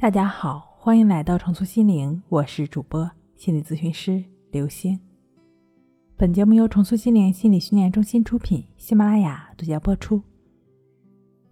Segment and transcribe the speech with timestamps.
[0.00, 4.98] 大家好，欢迎来到重塑心灵，我是主播心理咨询师刘星。
[6.16, 10.22] 本节目由重塑心灵心理训练中心出品，喜马拉雅独家播出。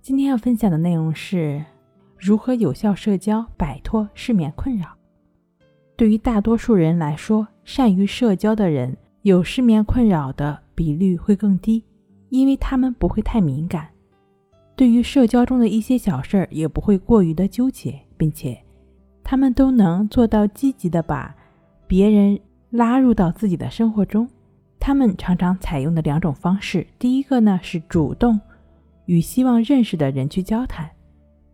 [0.01, 1.63] 今天要分享的内容是
[2.17, 4.97] 如何有效社交，摆脱失眠困扰。
[5.95, 11.85] 对于大多数人来说，善于社交的人有失眠困扰的比率会更低，
[12.31, 13.91] 因为他们不会太敏感。
[14.75, 18.61] 对于社交中的一些小事儿，也不会过于的纠结，并且
[19.25, 21.35] 他们都能做到积极的把
[21.87, 24.29] 别人拉入到自己的生活中。
[24.81, 28.41] 他们常常采用的两种方式，第一个呢是主动
[29.07, 30.89] 与希望认识的人去交谈，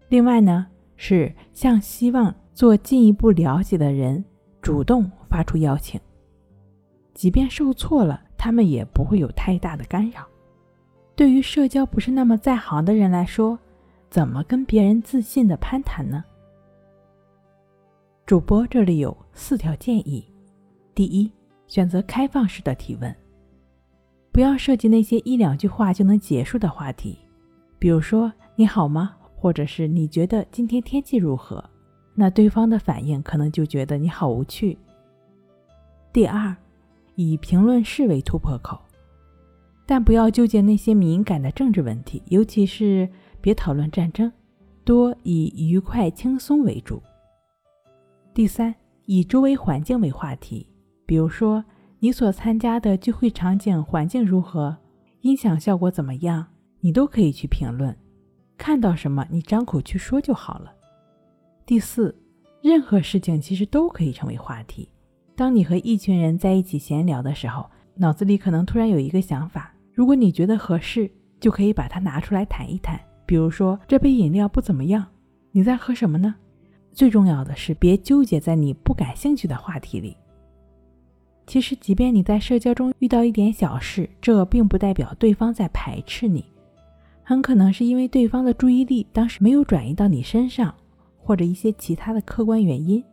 [0.09, 4.25] 另外呢是向希望做进一步了解的人
[4.61, 6.01] 主动发出邀请。
[7.13, 10.27] 即便受挫了，他们也不会有太大的干扰。
[11.17, 13.59] 对于社交不是那么在行的人来说，
[14.11, 16.25] 怎么跟别人自信的攀谈呢？
[18.27, 20.25] 主播这里有四条建议：
[20.95, 21.31] 第一，
[21.67, 23.15] 选择开放式的提问，
[24.33, 27.19] 不要涉及那些一两句话就能结束的话题，
[27.79, 31.63] 比如说“你好吗”或者是“你觉得今天天气如何”，
[32.17, 34.79] 那对方的反应可能就觉得你好无趣。
[36.11, 36.57] 第二，
[37.17, 38.81] 以评论式为突破口。
[39.85, 43.07] 但不要纠结那些敏感的政治问题，尤其是
[43.43, 44.33] 别讨论战争，
[44.83, 47.03] 多以愉快轻松为主。
[48.35, 50.67] 第三，以周围环境为话题，
[51.07, 51.65] 比如说
[52.01, 54.77] 你所参加的聚会场景环境如何，
[55.21, 56.45] 音响效果怎么样，
[56.81, 57.97] 你都可以去评论。
[58.59, 60.73] 看到什么你张口去说就好了。
[61.65, 62.13] 第四，
[62.61, 64.89] 任何事情其实都可以成为话题。
[65.37, 69.73] 当你和一群人在一起闲聊的时候，脑子里可能突然有一个想法。
[69.93, 73.01] 如果你觉得合适，就可以把它拿出来谈一谈。
[73.27, 75.07] 比如说，这杯饮料不怎么样，
[75.53, 76.35] 你在喝什么呢？
[76.95, 80.17] 最重要的是，别纠结在你不感兴趣的话题里。
[81.47, 86.45] 其实，即便你在社交中遇到一点小事，这并不代表对方在排斥你，
[87.23, 90.75] 很可能是因为对方的注意力当时没有转移到你身上，
[91.19, 93.05] 或者一些其他的客观原因。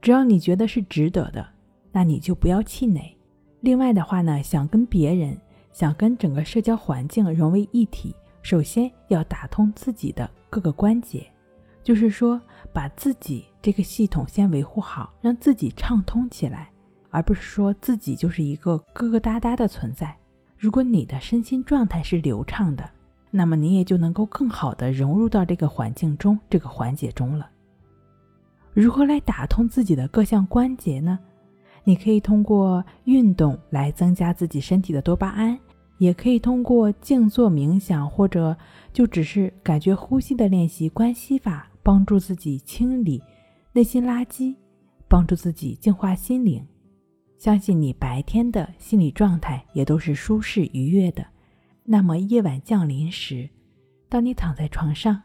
[0.00, 1.46] 只要你觉得是值得的，
[1.92, 3.14] 那你就不要气馁。
[3.60, 5.36] 另外的话呢，想跟别人。
[5.72, 11.24] 想跟整个社交环境融为一体，首先要打通自己的各个关节，
[11.82, 12.40] 就是说
[12.72, 16.70] 把自己这个系统先维护好，让自己畅通起来，
[17.10, 20.16] 而不是说自己就是一个疙疙瘩瘩的存在。
[20.56, 22.88] 如果你的身心状态是流畅的，
[23.30, 27.48] 那么你也就能够更好的融入到这个环境中、这个环节中了。
[28.74, 31.18] 如何来打通自己的各项关节呢？
[31.82, 35.58] 你可以通过运动来增加自己身体的多巴胺，
[35.96, 38.54] 也可以通过静坐冥想，或者
[38.92, 43.22] 就只是感觉呼吸的练习关系法，帮助自己清理
[43.72, 44.54] 内心垃圾，
[45.08, 46.66] 帮助自己净化心灵。
[47.38, 51.26] 相信你白天的心理状态也都是舒适愉悦的，
[51.84, 53.48] 那么夜晚降临时，
[54.08, 55.22] 当你躺在床上，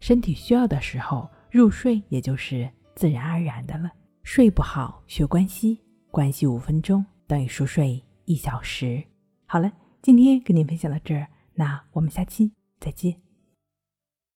[0.00, 3.90] 身体需要的时候入睡，也就是自然而然的了。
[4.22, 5.80] 睡不好学关系。
[6.10, 9.02] 关系五分钟等于熟睡一小时。
[9.46, 13.23] 好了，今天跟您分享到这儿，那我们下期再见。